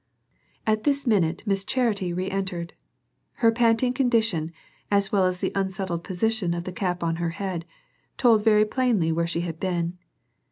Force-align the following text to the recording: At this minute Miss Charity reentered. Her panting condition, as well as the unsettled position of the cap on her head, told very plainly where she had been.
At 0.65 0.83
this 0.83 1.05
minute 1.05 1.43
Miss 1.45 1.63
Charity 1.63 2.11
reentered. 2.11 2.73
Her 3.33 3.51
panting 3.51 3.93
condition, 3.93 4.51
as 4.89 5.11
well 5.11 5.25
as 5.27 5.41
the 5.41 5.51
unsettled 5.53 6.03
position 6.03 6.55
of 6.55 6.63
the 6.63 6.71
cap 6.73 7.03
on 7.03 7.17
her 7.17 7.29
head, 7.37 7.65
told 8.17 8.43
very 8.43 8.65
plainly 8.65 9.11
where 9.11 9.27
she 9.27 9.41
had 9.41 9.59
been. 9.59 9.99